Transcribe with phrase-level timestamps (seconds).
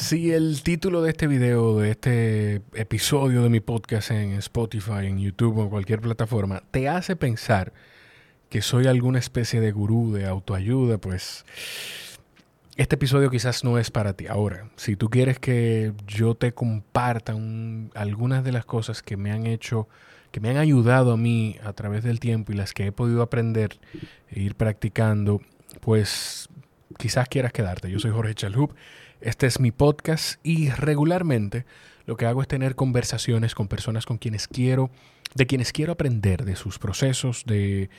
[0.00, 5.18] Si el título de este video, de este episodio de mi podcast en Spotify, en
[5.18, 7.74] YouTube o en cualquier plataforma, te hace pensar
[8.48, 11.44] que soy alguna especie de gurú de autoayuda, pues
[12.76, 14.26] este episodio quizás no es para ti.
[14.26, 17.34] Ahora, si tú quieres que yo te comparta
[17.94, 19.86] algunas de las cosas que me han hecho,
[20.30, 23.20] que me han ayudado a mí a través del tiempo y las que he podido
[23.20, 23.78] aprender
[24.30, 25.42] e ir practicando,
[25.80, 26.48] pues
[26.96, 27.90] quizás quieras quedarte.
[27.90, 28.74] Yo soy Jorge Chalhub,
[29.20, 31.66] este es mi podcast y regularmente
[32.06, 34.90] lo que hago es tener conversaciones con personas con quienes quiero,
[35.34, 37.90] de quienes quiero aprender, de sus procesos, de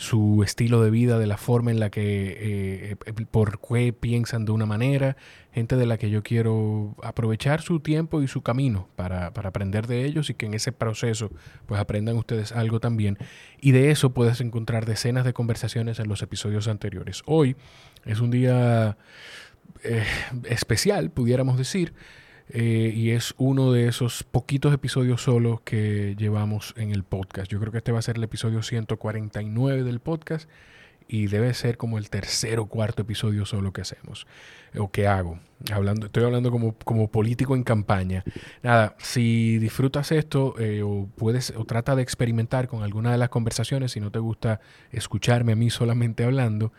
[0.00, 4.46] su estilo de vida, de la forma en la que, eh, eh, por qué piensan
[4.46, 5.18] de una manera,
[5.52, 9.86] gente de la que yo quiero aprovechar su tiempo y su camino para, para, aprender
[9.86, 11.30] de ellos y que en ese proceso
[11.66, 13.18] pues aprendan ustedes algo también.
[13.60, 17.22] Y de eso puedes encontrar decenas de conversaciones en los episodios anteriores.
[17.26, 17.54] Hoy
[18.06, 18.96] es un día
[19.82, 20.04] eh,
[20.48, 21.92] especial, pudiéramos decir,
[22.48, 27.50] eh, y es uno de esos poquitos episodios solos que llevamos en el podcast.
[27.50, 30.48] Yo creo que este va a ser el episodio 149 del podcast
[31.06, 34.26] y debe ser como el tercer o cuarto episodio solo que hacemos
[34.76, 35.40] o que hago.
[35.72, 38.24] Hablando, estoy hablando como, como político en campaña.
[38.62, 43.28] Nada, si disfrutas esto eh, o puedes o trata de experimentar con alguna de las
[43.28, 44.60] conversaciones, si no te gusta
[44.92, 46.72] escucharme a mí solamente hablando,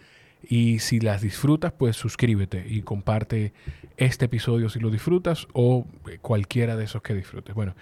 [0.43, 3.53] y si las disfrutas, pues suscríbete y comparte
[3.97, 5.85] este episodio si lo disfrutas o
[6.21, 7.55] cualquiera de esos que disfrutes.
[7.55, 7.75] Bueno,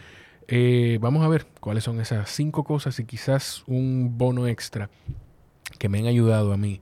[0.48, 4.90] eh, vamos a ver cuáles son esas cinco cosas y quizás un bono extra
[5.78, 6.82] que me han ayudado a mí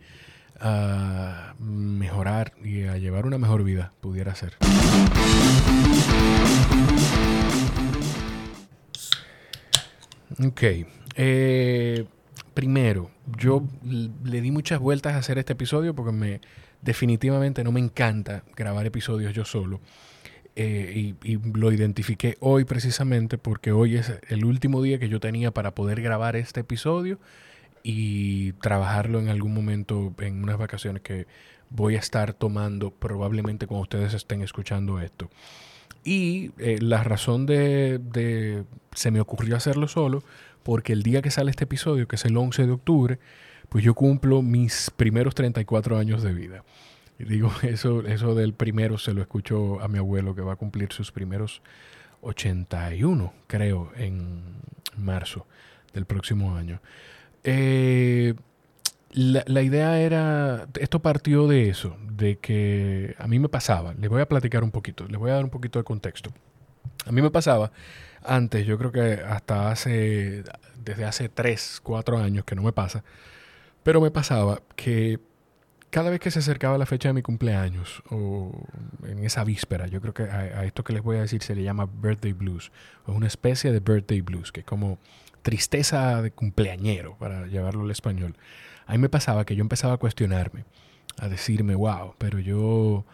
[0.60, 4.56] a mejorar y a llevar una mejor vida, pudiera ser.
[10.44, 10.64] Ok.
[11.16, 12.06] Eh,
[12.58, 16.42] primero, yo le di muchas vueltas a hacer este episodio porque me
[16.82, 19.80] definitivamente no me encanta grabar episodios yo solo.
[20.56, 25.52] Eh, y, lo identifiqué hoy precisamente porque hoy es el último día que yo tenía
[25.52, 27.20] para poder grabar este episodio
[27.84, 31.28] y trabajarlo en algún momento en unas vacaciones que
[31.70, 35.30] voy a estar tomando probablemente cuando ustedes estén escuchando esto.
[36.04, 38.64] Y eh, la razón de, de,
[38.96, 40.24] se me ocurrió hacerlo solo
[40.68, 43.20] porque el día que sale este episodio, que es el 11 de octubre,
[43.70, 46.66] pues yo cumplo mis primeros 34 años de vida.
[47.18, 50.56] Y digo, eso, eso del primero se lo escucho a mi abuelo que va a
[50.58, 51.62] cumplir sus primeros
[52.20, 54.42] 81, creo, en
[54.98, 55.48] marzo
[55.94, 56.82] del próximo año.
[57.46, 58.34] Eh,
[59.14, 64.10] la, la, idea era, esto partió de eso, de que a mí me pasaba, les
[64.10, 66.34] voy a platicar un poquito, les voy a dar un poquito de contexto.
[67.08, 67.72] A mí me pasaba
[68.24, 70.44] antes, yo creo que hasta hace,
[70.84, 73.04] desde hace 3, 4 años que no me pasa,
[73.84, 75.20] pero me pasaba que
[75.90, 78.52] cada vez que se acercaba la fecha de mi cumpleaños o
[79.06, 81.64] en esa víspera, yo creo que a, esto que les voy a decir se le
[81.64, 82.72] llama birthday blues,
[83.06, 85.00] o una especie de birthday blues, que es como
[85.42, 88.36] tristeza de cumpleañero, para llevarlo al español.
[88.86, 90.66] A mí me pasaba que yo empezaba a cuestionarme,
[91.18, 93.06] a decirme, wow, pero yo,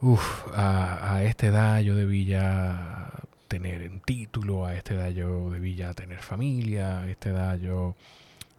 [0.00, 3.10] uff, a, a esta edad yo debí ya
[3.48, 7.94] tener un título, a esta edad yo debí ya tener familia, a esta edad yo...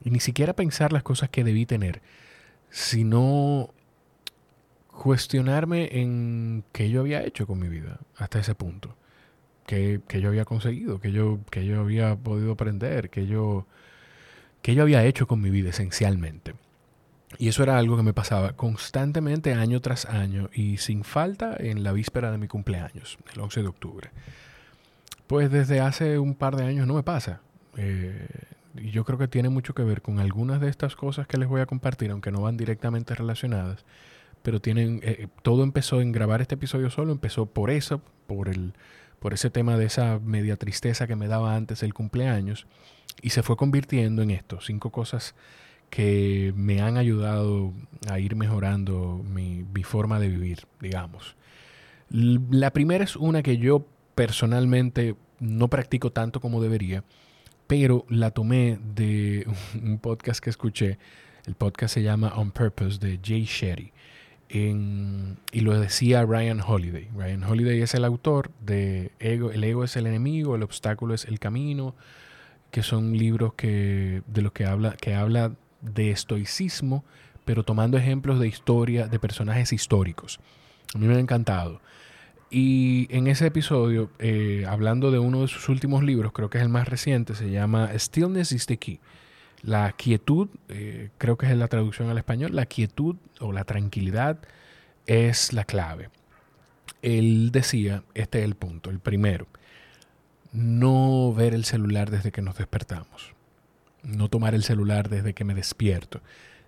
[0.03, 2.01] Y ni siquiera pensar las cosas que debí tener,
[2.69, 3.73] sino
[4.91, 8.95] cuestionarme en qué yo había hecho con mi vida hasta ese punto,
[9.65, 13.67] qué, yo había conseguido, qué yo, que yo había podido aprender, qué yo,
[14.61, 16.53] qué yo había hecho con mi vida esencialmente.
[17.37, 21.83] Y eso era algo que me pasaba constantemente año tras año y sin falta en
[21.83, 24.09] la víspera de mi cumpleaños, el 11 de octubre.
[25.27, 27.41] Pues desde hace un par de años no me pasa.
[27.77, 28.27] Eh,
[28.77, 31.47] y yo creo que tiene mucho que ver con algunas de estas cosas que les
[31.47, 33.85] voy a compartir, aunque no van directamente relacionadas.
[34.43, 38.73] Pero tienen, eh, todo empezó en grabar este episodio solo, empezó por eso, por el,
[39.19, 42.67] por ese tema de esa media tristeza que me daba antes el cumpleaños,
[43.21, 45.35] y se fue convirtiendo en esto, cinco cosas
[45.95, 47.71] que me han ayudado
[48.09, 51.37] a ir mejorando mi, forma de vivir, digamos.
[52.09, 57.05] La primera es una que yo personalmente no practico tanto como debería,
[57.67, 59.47] pero la tomé de
[59.81, 60.99] un podcast que escuché.
[61.45, 63.93] El podcast se llama On Purpose de Jay Shetty.
[64.49, 67.07] y lo decía Ryan Holiday.
[67.15, 71.23] Ryan Holiday es el autor de ego, El ego es el enemigo, el obstáculo es
[71.23, 71.95] el camino,
[72.69, 75.53] que son libros que, de los que habla, que habla
[75.93, 77.03] de estoicismo,
[77.45, 80.39] pero tomando ejemplos de historia, de personajes históricos.
[80.93, 81.81] A mí me ha encantado.
[82.49, 86.63] Y en ese episodio, eh, hablando de uno de sus últimos libros, creo que es
[86.63, 88.99] el más reciente, se llama Stillness is the Key.
[89.61, 94.39] La quietud, eh, creo que es la traducción al español, la quietud o la tranquilidad
[95.07, 96.09] es la clave.
[97.01, 99.47] él decía, este es el punto, el primero,
[100.55, 103.34] no ver el celular desde que nos despertamos,
[104.05, 106.21] no tomar el celular desde que me despierto.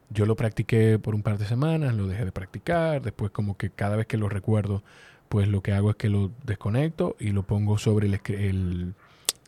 [0.09, 3.69] Yo lo practiqué por un par de semanas, lo dejé de practicar, después como que
[3.69, 4.83] cada vez que lo recuerdo,
[5.29, 8.93] pues lo que hago es que lo desconecto y lo pongo sobre el,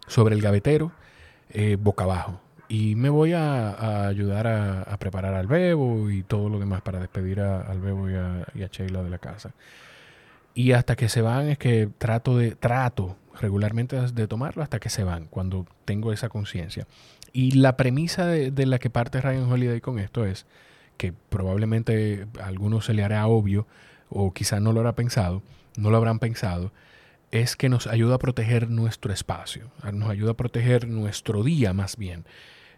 [0.08, 0.92] sobre el gavetero
[1.52, 2.42] eh, boca abajo.
[2.68, 7.40] Y me voy a, ayudar a, preparar al bebo y todo lo demás para despedir
[7.40, 9.54] al bebo y a, y a Sheila de la casa.
[10.54, 14.90] Y hasta que se van es que trato de, trato regularmente de tomarlo hasta que
[14.90, 16.86] se van, cuando tengo esa conciencia.
[17.34, 20.46] Y la premisa de, la que parte Ryan Holiday con esto es
[20.98, 23.68] que probablemente a algunos se le hará obvio
[24.10, 25.42] o quizá no lo habrá pensado,
[25.78, 26.72] no lo habrán pensado,
[27.32, 31.96] es que nos ayuda a proteger nuestro espacio, nos ayuda a proteger nuestro día más
[31.96, 32.26] bien.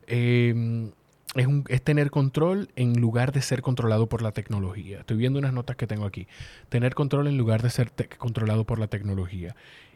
[0.08, 0.92] Em,
[1.36, 5.00] es, es, tener control en lugar de ser controlado por la tecnología.
[5.00, 6.28] Estoy viendo unas notas que tengo aquí.
[6.68, 9.56] Tener control en lugar de ser controlado por la tecnología.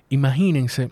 [0.10, 0.92] Imagínense,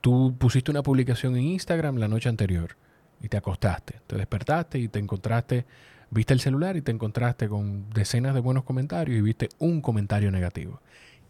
[0.00, 2.76] tú pusiste una publicación en Instagram la noche anterior
[3.20, 5.66] y te acostaste, te despertaste y te encontraste,
[6.10, 10.30] viste el celular y te encontraste con decenas de buenos comentarios y viste un comentario
[10.30, 10.80] negativo.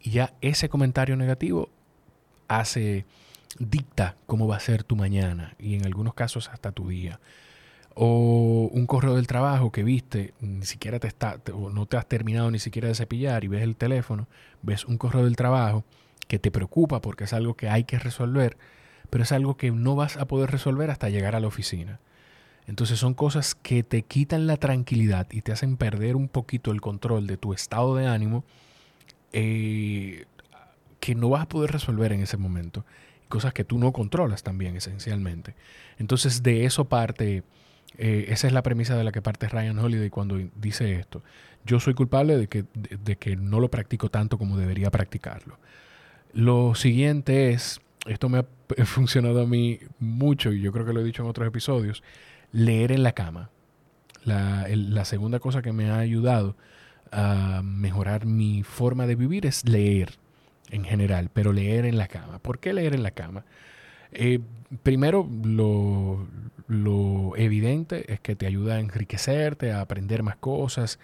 [0.01, 1.69] Y ya ese comentario negativo
[2.47, 3.05] hace,
[3.57, 7.19] dicta cómo va a ser tu mañana y en algunos casos hasta tu día.
[7.95, 12.07] O un correo del trabajo que viste, ni siquiera te está, o no te has
[12.07, 14.27] terminado ni siquiera de cepillar y ves el teléfono,
[14.61, 15.83] ves un correo del trabajo
[16.29, 18.55] que te preocupa porque es algo que hay que resolver,
[19.09, 21.99] pero es algo que no vas a poder resolver hasta llegar a la oficina.
[22.67, 26.79] Entonces son cosas que te quitan la tranquilidad y te hacen perder un poquito el
[26.79, 28.45] control de tu estado de ánimo
[29.33, 30.25] eh,
[30.99, 32.85] que no vas a poder resolver en ese momento.
[33.27, 35.55] Cosas que tú no controlas también, esencialmente.
[35.97, 37.43] Entonces de eso parte
[37.97, 41.23] eh, esa es la premisa de la que parte Ryan Holiday cuando dice esto.
[41.65, 45.57] Yo soy culpable de que, de, que no lo practico tanto como debería practicarlo.
[46.33, 48.45] Lo siguiente es, esto me ha
[48.85, 52.03] funcionado a mí mucho y yo creo que lo he dicho en otros episodios,
[52.51, 53.49] leer en la cama.
[54.25, 56.55] La, segunda cosa que me ha ayudado
[57.11, 60.13] a mejorar mi forma de vivir es leer
[60.69, 62.39] en general, pero leer en la cama.
[62.39, 63.45] ¿Por qué leer en la cama?
[64.11, 64.39] Eh,
[64.83, 66.27] primero, lo,
[67.37, 70.99] evidente es que te ayuda a enriquecerte, a aprender más cosas.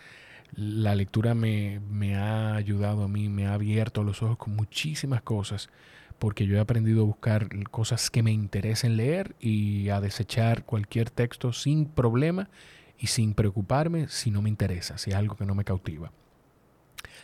[0.55, 1.81] La lectura me,
[2.15, 5.69] ha ayudado a mí, me ha abierto los ojos con muchísimas cosas,
[6.17, 11.09] porque yo he aprendido a buscar cosas que me interesen leer y a desechar cualquier
[11.09, 12.49] texto sin problema
[12.97, 16.11] y sin preocuparme si no me interesa, si es algo que no me cautiva.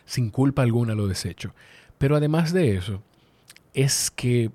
[0.06, 1.54] Sin culpa alguna lo desecho.
[1.98, 3.02] Pero además de eso,
[3.74, 4.52] es que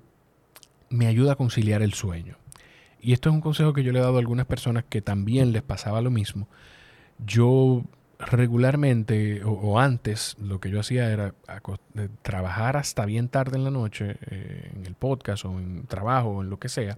[0.89, 2.37] me ayuda a conciliar el sueño.
[3.01, 5.51] Y esto es un consejo que yo le he dado a algunas personas que también
[5.51, 6.47] les pasaba lo mismo.
[7.25, 7.83] Yo
[8.19, 11.35] regularmente o, antes lo que yo hacía era
[12.23, 16.41] trabajar hasta bien tarde en la noche eh, en el podcast o en trabajo o
[16.41, 16.97] en lo que sea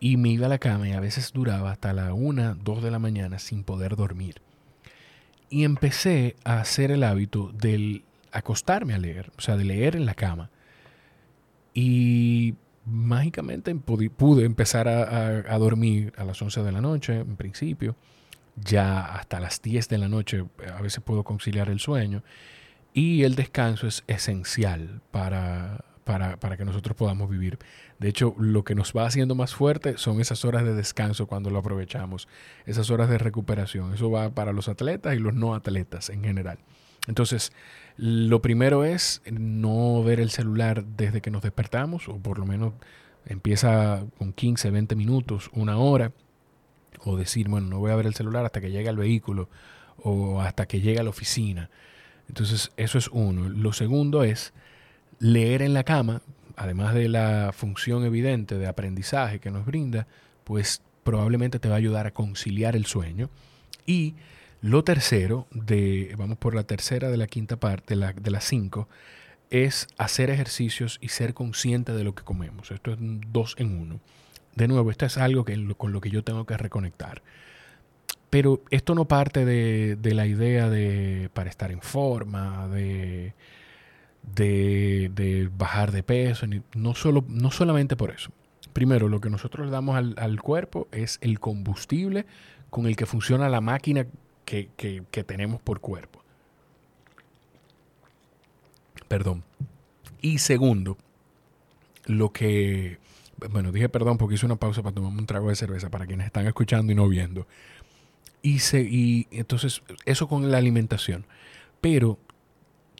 [0.00, 2.90] y me iba a la cama y a veces duraba hasta la una, dos de
[2.90, 4.40] la mañana sin poder dormir.
[5.48, 10.04] Y empecé a hacer el hábito del acostarme a leer, o sea, de leer en
[10.04, 10.50] la cama.
[11.72, 12.54] Y
[12.84, 17.96] mágicamente pude empezar a, dormir a las 11 de la noche, en principio.
[18.56, 20.44] Ya hasta las 10 de la noche
[20.74, 22.22] a veces puedo conciliar el sueño.
[22.92, 27.58] Y el descanso es esencial para, para, para, que nosotros podamos vivir.
[27.98, 31.50] De hecho, lo que nos va haciendo más fuerte son esas horas de descanso cuando
[31.50, 32.26] lo aprovechamos,
[32.64, 33.92] esas horas de recuperación.
[33.92, 36.58] Eso va para los atletas y los no atletas en general.
[37.06, 37.52] Entonces,
[37.96, 42.74] lo primero es no ver el celular desde que nos despertamos, o por lo menos
[43.26, 46.12] empieza con 15, 20 minutos, una hora,
[47.04, 49.48] o decir, bueno, no voy a ver el celular hasta que llegue al vehículo
[49.98, 51.70] o hasta que llegue a la oficina.
[52.28, 53.48] Entonces, eso es uno.
[53.48, 54.52] Lo segundo es
[55.18, 56.22] leer en la cama,
[56.56, 60.06] además de la función evidente de aprendizaje que nos brinda,
[60.44, 63.30] pues probablemente te va a ayudar a conciliar el sueño.
[63.86, 64.14] Y
[64.60, 68.44] lo tercero, de, vamos por la tercera de la quinta parte, de, la, de las
[68.44, 68.88] cinco,
[69.50, 72.70] es hacer ejercicios y ser consciente de lo que comemos.
[72.70, 74.00] Esto es dos en uno.
[74.56, 77.22] De nuevo, esto es algo que, con lo que yo tengo que reconectar.
[78.30, 83.34] Pero esto no parte de, de la idea de para estar en forma, de,
[84.34, 88.32] de, bajar de peso, no, solo, no solamente por eso.
[88.72, 92.26] Primero, lo que nosotros damos al, al cuerpo es el combustible
[92.70, 94.06] con el que funciona la máquina
[94.46, 96.22] que, tenemos por cuerpo.
[99.08, 99.42] Perdón.
[100.20, 100.96] Y segundo,
[102.06, 102.98] lo que...
[103.50, 106.26] Bueno, dije perdón porque hice una pausa para tomarme un trago de cerveza para quienes
[106.26, 107.46] están escuchando y no viendo.
[108.42, 111.26] Y, y entonces, eso con la alimentación.
[111.80, 112.18] Pero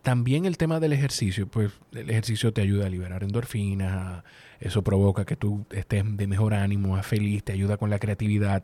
[0.03, 4.23] también el tema del ejercicio, pues el ejercicio te ayuda a liberar endorfinas,
[4.61, 8.63] eso provoca que tú estés de mejor ánimo, más feliz, te ayuda con la creatividad,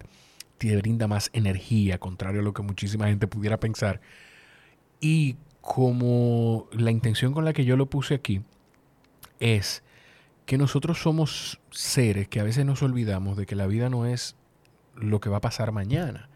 [0.58, 4.00] te brinda más energía, contrario a lo que muchísima gente pudiera pensar.
[5.00, 8.42] Y como la intención con la que yo lo puse aquí
[9.40, 9.82] es
[10.46, 14.36] que nosotros somos seres que a veces nos olvidamos de que la vida no es
[14.94, 16.28] lo que va a pasar mañana.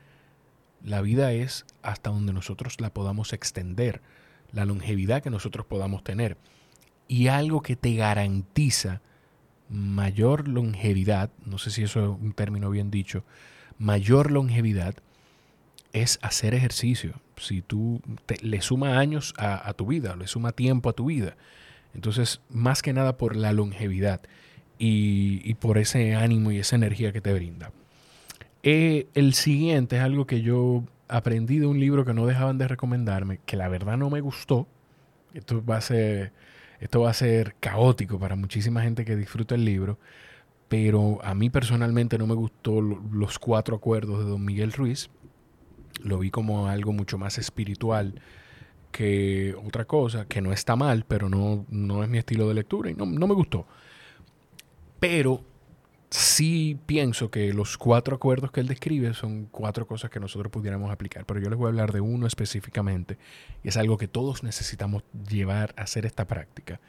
[0.82, 4.00] La vida es hasta donde nosotros la podamos extender,
[4.52, 6.36] la longevidad que nosotros podamos tener.
[7.08, 9.00] Y algo que te garantiza
[9.68, 13.24] mayor longevidad, no sé si eso es un término bien dicho,
[13.78, 14.94] mayor longevidad
[15.92, 17.14] es hacer ejercicio.
[17.36, 18.00] Si tú
[18.42, 21.36] le suma años a, tu vida, le suma tiempo a tu vida.
[21.96, 24.20] Entonces, más que nada por la longevidad
[24.78, 27.72] y, por ese ánimo y esa energía que te brinda.
[28.62, 32.68] Eh, el siguiente es algo que yo aprendí de un libro que no dejaban de
[32.68, 34.68] recomendarme, que la verdad no me gustó.
[35.32, 36.32] Esto va a ser,
[36.80, 39.98] esto va a ser caótico para muchísima gente que disfruta el libro,
[40.68, 45.08] pero a mí personalmente no me gustó los cuatro acuerdos de Don Miguel Ruiz.
[46.02, 48.20] Lo vi como algo mucho más espiritual
[48.96, 52.90] que otra cosa, que no está mal, pero no, no es mi estilo de lectura
[52.90, 53.66] y no, no me gustó.
[54.98, 55.44] Pero
[56.08, 60.90] sí pienso que los cuatro acuerdos que él describe son cuatro cosas que nosotros pudiéramos
[60.90, 63.18] aplicar, pero yo les voy a hablar de uno específicamente
[63.62, 66.80] y es algo que todos necesitamos llevar a hacer esta práctica.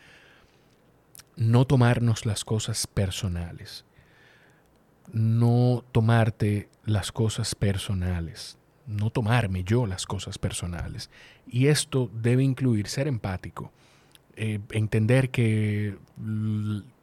[1.36, 3.84] No tomarnos las cosas personales.
[5.12, 8.57] No tomarte las cosas personales.
[8.88, 11.12] No tomarme yo las cosas personales.
[11.46, 13.72] Y esto debe incluir ser empático.
[14.36, 15.98] Eh, entender que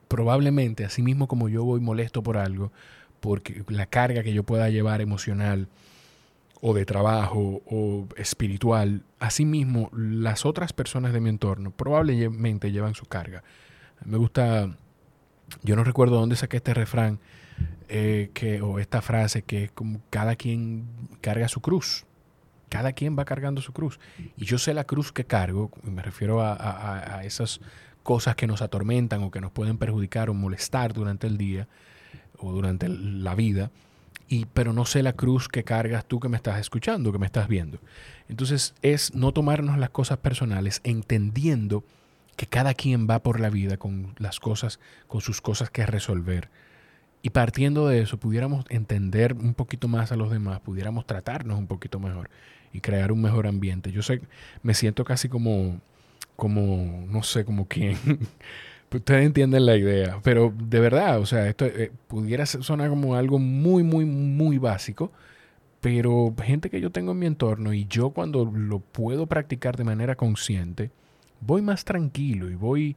[0.08, 2.72] probablemente, así mismo como yo voy molesto por algo,
[3.20, 5.68] porque la carga que yo pueda llevar emocional
[6.60, 13.06] o de trabajo o espiritual, asimismo las otras personas de mi entorno probablemente llevan su
[13.06, 13.42] carga.
[14.04, 14.76] Me gusta,
[15.62, 17.18] yo no recuerdo dónde saqué este refrán
[17.88, 20.86] eh, que, o esta frase que es como cada quien
[21.20, 22.04] carga su cruz.
[22.68, 24.00] Cada quien va cargando su cruz.
[24.36, 27.60] Y yo sé la cruz que cargo, me refiero a, a, a esas
[28.02, 31.66] cosas que nos atormentan o que nos pueden perjudicar o molestar durante el día
[32.38, 33.70] o durante la vida,
[34.28, 37.26] y, pero no sé la cruz que cargas tú que me estás escuchando, que me
[37.26, 37.78] estás viendo.
[38.28, 41.84] Entonces es no tomarnos las cosas personales, entendiendo
[42.36, 46.48] que cada quien va por la vida con las cosas, con sus cosas que resolver.
[47.24, 51.66] Y partiendo de eso, pudiéramos entender un poquito más a los demás, pudiéramos tratarnos un
[51.66, 52.28] poquito mejor
[52.70, 53.90] y crear un mejor ambiente.
[53.90, 54.20] Yo sé,
[54.62, 55.80] me siento casi como
[56.36, 57.96] como, no sé, como quién.
[58.92, 63.40] Ustedes entienden la idea, pero de verdad, o sea, esto eh, pudiera sonar como algo
[63.40, 65.10] muy, muy, muy básico,
[65.80, 69.84] pero gente que yo tengo en mi entorno y yo cuando lo puedo practicar de
[69.84, 70.90] manera consciente,
[71.40, 72.96] voy más tranquilo y voy,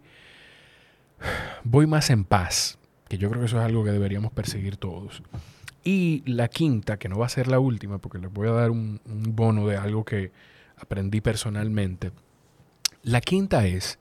[1.64, 2.78] voy más en paz,
[3.10, 5.24] que yo creo que eso es algo que deberíamos perseguir todos.
[5.84, 8.72] Y la quinta, que no va a ser la última, porque les voy a dar
[8.72, 10.32] un bono de algo que
[10.78, 12.12] aprendí personalmente
[13.08, 14.00] la quinta es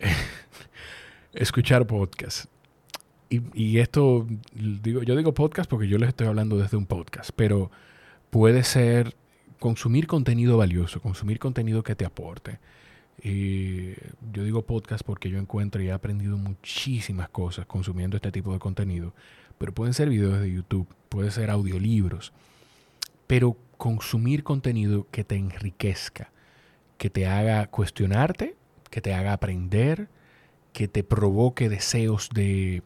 [1.34, 2.46] escuchar podcast.
[3.28, 7.70] Y, esto, digo, yo digo podcast porque yo les estoy hablando desde un podcast, pero
[8.30, 9.14] puede ser
[9.60, 12.58] consumir contenido valioso, consumir contenido que te aporte.
[13.22, 18.58] Yo digo podcast porque yo encuentro y he aprendido muchísimas cosas consumiendo este tipo de
[18.58, 19.12] contenido,
[19.58, 22.32] pero pueden ser videos de YouTube, pueden ser audiolibros,
[23.26, 26.30] pero consumir contenido que te enriquezca,
[26.98, 28.56] que te haga cuestionarte,
[28.90, 30.08] que te haga aprender,
[30.72, 32.82] que te provoque deseos de,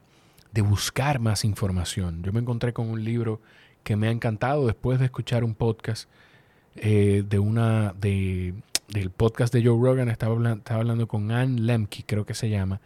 [0.64, 2.22] buscar más información.
[2.22, 3.40] Yo me encontré con un libro
[3.82, 6.08] que me ha encantado después de escuchar un podcast
[6.76, 8.54] eh, de una de,
[8.94, 10.08] del podcast de Joe Rogan.
[10.08, 12.80] Estaba, hablando, con Anne Lemke, creo que se llama,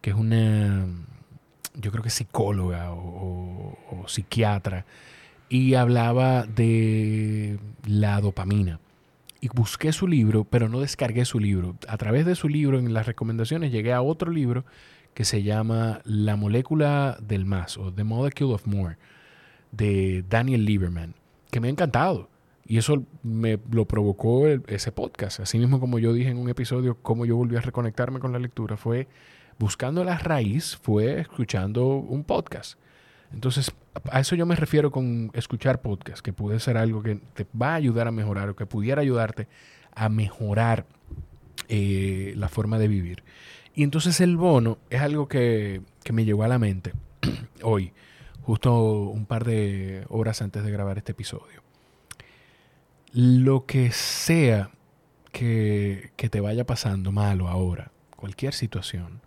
[0.00, 0.86] que es una,
[1.74, 4.84] yo creo que psicóloga o psiquiatra,
[5.48, 8.80] y hablaba de la dopamina
[9.40, 11.76] y busqué su libro, pero no descargué su libro.
[11.86, 14.64] A través de su libro, en las recomendaciones, llegué a otro libro
[15.12, 18.96] que se llama La molécula del más o The Molecule of More
[19.70, 21.14] de Daniel Lieberman,
[21.50, 22.30] que me ha encantado.
[22.66, 25.40] Y eso me lo provocó ese podcast.
[25.40, 28.38] Así mismo como yo dije en un episodio, cómo yo volví a reconectarme con la
[28.38, 29.06] lectura, fue
[29.58, 32.78] buscando la raíz, fue escuchando un podcast.
[33.32, 33.72] Entonces,
[34.10, 37.72] a eso yo me refiero con escuchar podcast, que puede ser algo que te va
[37.72, 39.48] a ayudar a mejorar o que pudiera ayudarte
[39.94, 40.86] a mejorar
[41.68, 43.24] eh, la forma de vivir.
[43.74, 46.92] Y entonces el bono es algo que, que me llegó a la mente
[47.62, 47.92] hoy,
[48.42, 51.63] justo un par de horas antes de grabar este episodio.
[53.14, 54.70] Lo que sea
[55.32, 59.22] que, que te vaya pasando malo ahora, cualquier situación,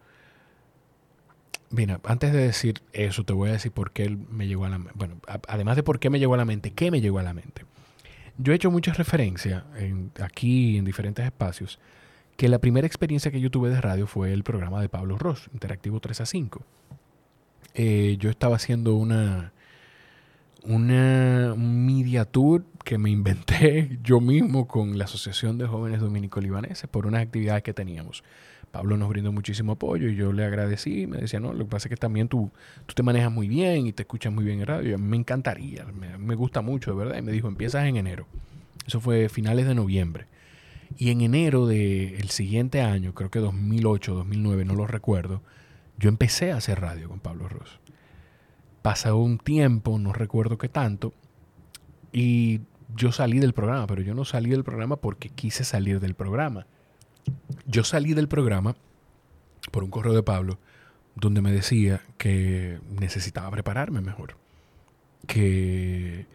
[1.69, 4.77] Mira, antes de decir eso, te voy a decir por qué me llegó a la
[4.77, 4.93] mente.
[4.95, 5.17] Bueno,
[5.47, 7.65] además de por qué me llegó a la mente, ¿qué me llegó a la mente?
[8.37, 11.79] Yo he hecho muchas referencias en, aquí en diferentes espacios
[12.37, 15.49] que la primera experiencia que yo tuve de radio fue el programa de Pablo Ross,
[15.53, 16.61] Interactivo 3 a 5.
[17.73, 19.51] Eh, yo estaba haciendo una,
[20.63, 22.25] una media
[22.87, 27.73] que me inventé yo mismo con la Asociación de Jóvenes Dominico-Libaneses por unas actividades que
[27.73, 28.23] teníamos.
[28.71, 31.05] Pablo nos brindó muchísimo apoyo y yo le agradecí.
[31.05, 32.49] Me decía, no, lo que pasa es que también tú,
[32.85, 34.95] tú te manejas muy bien y te escuchas muy bien en radio.
[34.95, 37.17] A mí me encantaría, me, gusta mucho, de verdad.
[37.17, 38.25] Y me dijo, empiezas en enero.
[38.85, 40.27] Eso fue finales de noviembre.
[40.97, 45.41] Y en enero del siguiente año, creo que 2008, 2009, no lo recuerdo,
[45.97, 47.81] yo empecé a hacer radio con Pablo Ross.
[48.81, 51.13] Pasó un tiempo, no recuerdo qué tanto,
[52.13, 52.61] y
[52.97, 56.65] yo salí del programa, pero yo no salí del programa porque quise salir del programa.
[57.65, 58.75] Yo salí del programa
[59.71, 60.57] por un correo de Pablo
[61.15, 64.35] donde me decía que necesitaba prepararme mejor,
[65.27, 66.25] que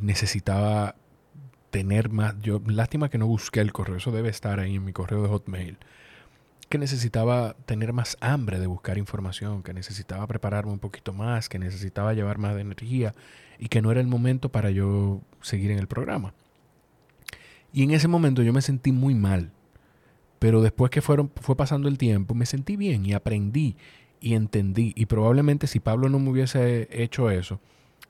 [0.00, 0.94] necesitaba
[1.70, 4.92] tener más, yo lástima que no busqué el correo, eso debe estar ahí en mi
[4.92, 5.78] correo de Hotmail,
[6.68, 11.58] que necesitaba tener más hambre de buscar información, que necesitaba prepararme un poquito más, que
[11.58, 13.14] necesitaba llevar más de energía
[13.58, 16.34] y que no era el momento para yo seguir en el programa.
[17.72, 19.50] Y en ese momento yo me sentí muy mal,
[20.38, 23.76] pero después que fueron, fue pasando el tiempo, me sentí bien y aprendí
[24.20, 24.92] y entendí.
[24.94, 27.60] Y probablemente si Pablo no me hubiese hecho eso,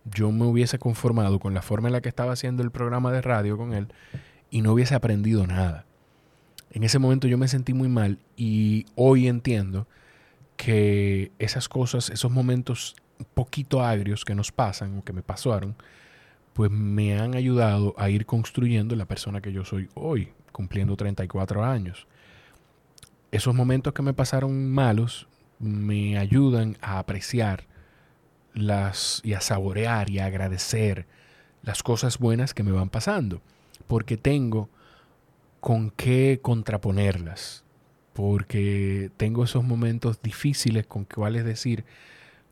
[0.04, 3.22] yo me hubiese conformado con la forma en la que estaba haciendo el programa de
[3.22, 3.88] radio con él
[4.50, 5.84] y no hubiese aprendido nada.
[6.78, 9.88] En ese momento yo me sentí muy mal y hoy entiendo
[10.56, 15.74] que esas cosas, esos momentos un poquito agrios que nos pasan o que me pasaron,
[16.52, 21.64] pues me han ayudado a ir construyendo la persona que yo soy hoy, cumpliendo 34
[21.64, 22.06] años.
[23.32, 25.26] Esos momentos que me pasaron malos
[25.58, 27.64] me ayudan a apreciar
[28.54, 31.08] las y a saborear y a agradecer
[31.64, 33.42] las cosas buenas que me van pasando,
[33.88, 34.68] porque tengo
[35.60, 37.64] con qué contraponerlas,
[38.12, 41.84] porque tengo esos momentos difíciles con cuales decir,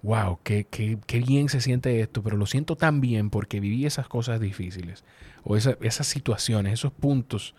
[0.02, 3.86] wow, qué, qué, qué, bien se siente esto, pero lo siento tan bien porque viví
[3.86, 5.04] esas cosas difíciles,
[5.44, 7.54] o esas situaciones, esos puntos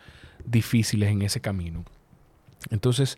[0.45, 1.83] difíciles en ese camino.
[2.69, 3.17] Entonces,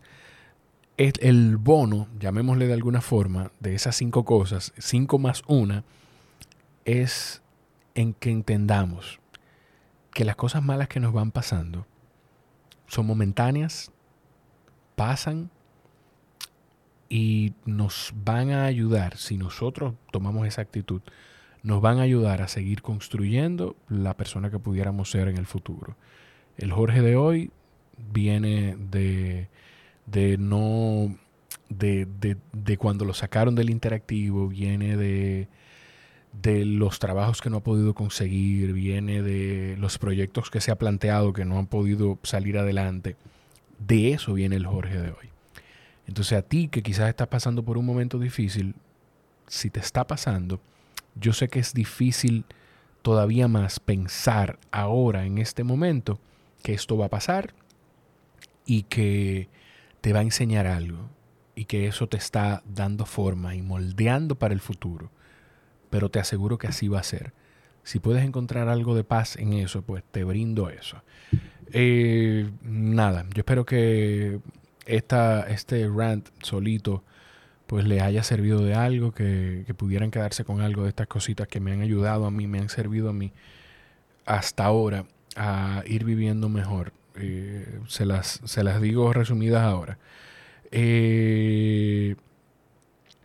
[0.98, 5.84] el bono, llamémosle de alguna forma, de esas cinco cosas, cinco más una,
[6.86, 7.42] es
[7.96, 9.20] en que entendamos
[10.12, 11.86] que las cosas malas que nos van pasando
[12.90, 13.92] son momentáneas,
[14.96, 15.50] pasan
[17.08, 21.02] y nos van a ayudar, si nosotros tomamos esa actitud,
[21.64, 25.96] nos van a ayudar a seguir construyendo la persona que pudiéramos ser en el futuro.
[26.58, 27.52] El Jorge de hoy
[28.12, 29.50] viene de,
[30.06, 31.16] de no,
[31.70, 32.08] de,
[32.52, 35.48] de, cuando lo sacaron del interactivo, viene de,
[36.32, 40.78] de los trabajos que no ha podido conseguir, viene de los proyectos que se ha
[40.78, 43.16] planteado que no han podido salir adelante.
[43.80, 45.30] De eso viene el Jorge de hoy.
[46.08, 48.76] Entonces a ti que quizás estás pasando por un momento difícil,
[49.48, 50.60] si te está pasando,
[51.16, 52.46] yo sé que es difícil
[53.02, 56.20] todavía más pensar ahora en este momento
[56.64, 57.54] que esto va a pasar
[58.66, 59.50] y que
[60.02, 61.10] te va a enseñar algo
[61.56, 65.12] y que eso te está dando forma y moldeando para el futuro.
[65.90, 67.34] Pero te aseguro que así va a ser.
[67.84, 71.02] Si puedes encontrar algo de paz en eso, pues te brindo eso.
[71.72, 74.40] Eh, nada, yo espero que
[74.86, 77.04] esta, este rant solito
[77.68, 81.60] pues le haya servido de algo, que, pudieran quedarse con algo de estas cositas que
[81.60, 83.32] me han ayudado a mí, me han servido a mí
[84.26, 89.98] hasta ahora a ir viviendo mejor eh, se, las, se las digo resumidas ahora.
[90.72, 92.16] Eh,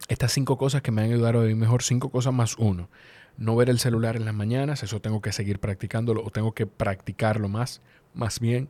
[0.08, 2.88] estas cinco cosas que me han ayudado a vivir mejor, cinco cosas más uno.
[3.36, 6.66] No ver el celular en las mañanas, eso tengo que seguir practicándolo o tengo que
[6.66, 7.80] practicarlo más,
[8.14, 8.68] más bien.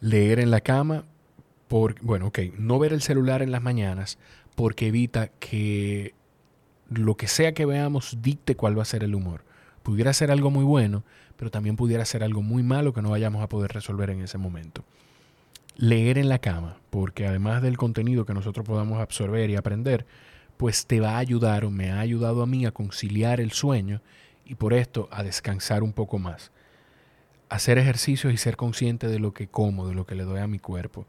[0.00, 1.04] Leer en la cama,
[1.68, 4.18] por, bueno, ok, no ver el celular en las mañanas
[4.54, 6.14] porque evita que
[6.88, 9.44] lo que sea que veamos dicte cuál va a ser el humor.
[9.82, 11.04] Pudiera ser algo muy bueno,
[11.36, 14.38] pero también pudiera ser algo muy malo que no vayamos a poder resolver en ese
[14.38, 14.84] momento.
[15.76, 20.04] Leer en la cama, porque además del contenido que nosotros podamos absorber y aprender,
[20.60, 24.02] pues te va a ayudar o me ha ayudado a mí a conciliar el sueño
[24.44, 26.52] y por esto a descansar un poco más.
[27.48, 30.46] Hacer ejercicios y ser consciente de lo que como, de lo que le doy a
[30.46, 31.06] mi cuerpo.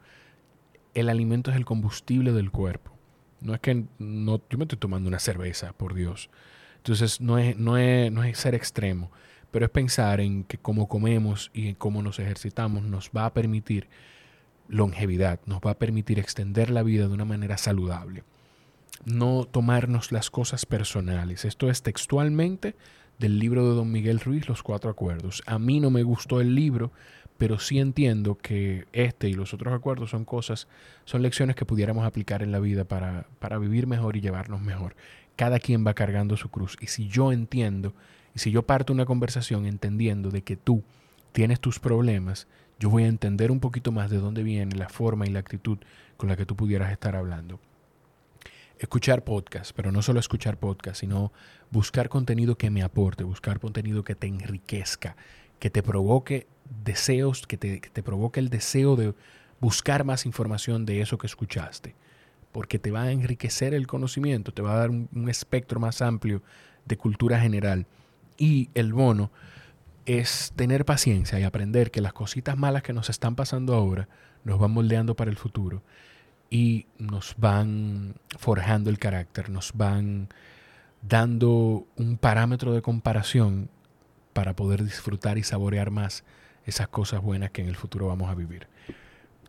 [0.94, 2.94] El alimento es el combustible del cuerpo.
[3.42, 6.30] No es que yo me estoy tomando una cerveza, por Dios.
[6.78, 9.12] Entonces no es, no es, no es ser extremo
[9.52, 13.34] pero es pensar en que cómo comemos y en cómo nos ejercitamos nos va a
[13.34, 13.90] permitir
[14.70, 18.24] longevidad, nos va a permitir extender la vida de una manera saludable.
[19.06, 21.46] No tomarnos las cosas personales.
[21.46, 22.76] Esto es textualmente
[23.18, 25.42] del libro de Don Miguel Ruiz, Los Cuatro Acuerdos.
[25.46, 26.92] A mí no me gustó el libro,
[27.38, 30.68] pero sí entiendo que este y los otros acuerdos son cosas,
[31.06, 34.96] son lecciones que pudiéramos aplicar en la vida para, para vivir mejor y llevarnos mejor.
[35.36, 36.78] Cada quien va cargando su cruz.
[36.80, 37.96] Y si yo entiendo,
[38.36, 40.84] y si yo parto una conversación entendiendo de que tú
[41.32, 42.48] tienes tus problemas,
[42.80, 45.80] yo voy a entender un poquito más de dónde viene la forma y la actitud
[46.18, 47.60] con la que tú pudieras estar hablando.
[48.82, 51.32] Escuchar podcast, pero no solo escuchar podcast, sino
[51.70, 55.16] buscar contenido que me aporte, buscar contenido que te enriquezca,
[55.60, 56.48] que te provoque
[56.84, 59.14] deseos, que te, provoque el deseo de
[59.60, 61.94] buscar más información de eso que escuchaste,
[62.52, 66.42] porque te va a enriquecer el conocimiento, te va a dar un, espectro más amplio
[66.88, 67.86] de cultura general.
[68.36, 69.30] Y el bono
[70.08, 74.10] es tener paciencia y aprender que las cositas malas que nos están pasando ahora
[74.44, 75.84] nos van moldeando para el futuro
[76.52, 80.28] y nos van forjando el carácter, nos van
[81.02, 83.70] dando un parámetro de comparación
[84.34, 86.26] para poder disfrutar y saborear más
[86.66, 88.68] esas cosas buenas que en el futuro vamos a vivir.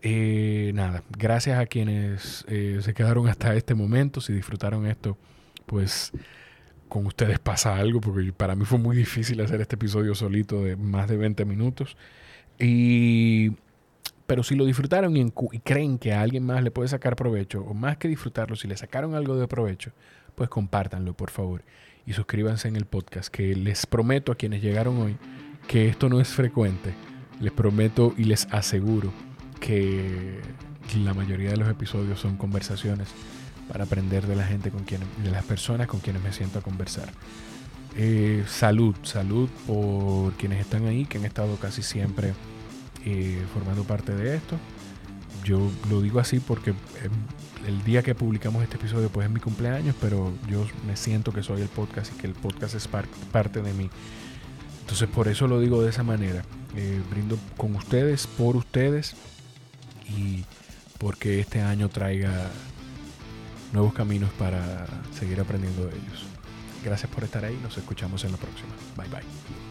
[0.00, 5.18] Eh, nada, gracias a quienes eh, se quedaron hasta este momento, si disfrutaron esto,
[5.66, 6.12] pues
[6.88, 10.76] con ustedes pasa algo, porque para mí fue muy difícil hacer este episodio solito de
[10.76, 11.96] más de 20 minutos.
[12.60, 13.52] Y,
[14.32, 15.30] pero si lo disfrutaron y,
[15.62, 18.78] creen que a alguien más le puede sacar provecho, o más que disfrutarlo, si le
[18.78, 19.92] sacaron algo de provecho,
[20.34, 21.62] pues compártanlo, por favor.
[22.06, 25.18] Y suscríbanse en el podcast, que les prometo a quienes llegaron hoy
[25.68, 26.94] que esto no es frecuente.
[27.40, 29.12] Les prometo y les aseguro
[29.60, 30.40] que
[31.04, 33.08] la mayoría de los episodios son conversaciones
[33.68, 36.62] para aprender de la gente con quien, de las personas con quienes me siento a
[36.62, 37.10] conversar.
[37.98, 42.32] Eh, salud, salud por quienes están ahí, que han estado casi siempre
[43.04, 44.56] eh, formando parte de esto.
[45.44, 46.76] Yo lo digo así porque em,
[47.66, 51.42] el día que publicamos este episodio pues es mi cumpleaños, pero yo me siento que
[51.42, 53.90] soy el podcast y que el podcast es parte de mí.
[54.80, 56.42] Entonces por eso lo digo de esa manera.
[56.74, 59.14] Eh, brindo con ustedes, por ustedes
[60.08, 60.44] y
[60.98, 62.50] porque este año traiga
[63.72, 64.86] nuevos caminos para
[65.18, 66.24] seguir aprendiendo de ellos.
[66.84, 68.72] Gracias por estar ahí, nos escuchamos en la próxima.
[68.96, 69.61] Bye bye.